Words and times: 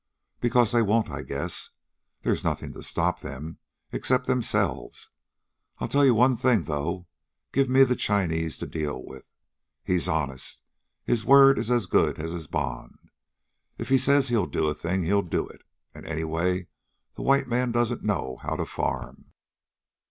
"Because 0.39 0.71
they 0.71 0.81
won't, 0.81 1.11
I 1.11 1.21
guess. 1.21 1.69
There's 2.23 2.43
nothing 2.43 2.73
to 2.73 2.81
stop 2.81 3.19
them 3.19 3.59
except 3.91 4.25
themselves. 4.25 5.11
I'll 5.77 5.87
tell 5.87 6.03
you 6.03 6.15
one 6.15 6.35
thing, 6.35 6.63
though 6.63 7.05
give 7.51 7.69
me 7.69 7.83
the 7.83 7.95
Chinese 7.95 8.57
to 8.57 8.65
deal 8.65 9.05
with. 9.05 9.25
He's 9.83 10.07
honest. 10.07 10.63
His 11.03 11.23
word 11.23 11.59
is 11.59 11.69
as 11.69 11.85
good 11.85 12.17
as 12.17 12.31
his 12.31 12.47
bond. 12.47 12.97
If 13.77 13.89
he 13.89 13.99
says 13.99 14.29
he'll 14.29 14.47
do 14.47 14.65
a 14.69 14.73
thing, 14.73 15.03
he'll 15.03 15.21
do 15.21 15.47
it. 15.47 15.61
And, 15.93 16.03
anyway, 16.07 16.65
the 17.13 17.21
white 17.21 17.47
man 17.47 17.71
doesn't 17.71 18.01
know 18.03 18.37
how 18.41 18.55
to 18.55 18.65
farm. 18.65 19.33